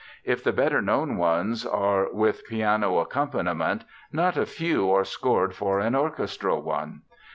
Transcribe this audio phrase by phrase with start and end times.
[0.25, 5.79] If the better known ones are with piano accompaniment, not a few are scored for
[5.79, 7.03] an orchestral one.